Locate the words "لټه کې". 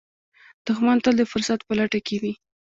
1.79-2.17